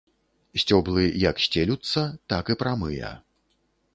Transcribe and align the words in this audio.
Сцеблы 0.61 1.03
як 1.29 1.41
сцелюцца, 1.45 2.01
так 2.33 2.45
і 2.53 2.57
прамыя. 2.61 3.15